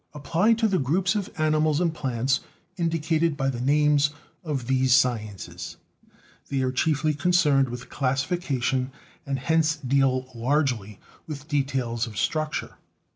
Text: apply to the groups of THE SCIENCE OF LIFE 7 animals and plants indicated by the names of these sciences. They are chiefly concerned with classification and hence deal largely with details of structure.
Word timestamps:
apply 0.15 0.51
to 0.53 0.67
the 0.67 0.79
groups 0.79 1.13
of 1.13 1.25
THE 1.25 1.25
SCIENCE 1.25 1.35
OF 1.35 1.37
LIFE 1.37 1.43
7 1.45 1.53
animals 1.53 1.79
and 1.81 1.93
plants 1.93 2.39
indicated 2.75 3.37
by 3.37 3.49
the 3.51 3.61
names 3.61 4.09
of 4.43 4.65
these 4.65 4.95
sciences. 4.95 5.77
They 6.49 6.61
are 6.63 6.71
chiefly 6.71 7.13
concerned 7.13 7.69
with 7.69 7.91
classification 7.91 8.91
and 9.27 9.37
hence 9.37 9.75
deal 9.75 10.25
largely 10.33 10.99
with 11.27 11.47
details 11.47 12.07
of 12.07 12.17
structure. 12.17 12.77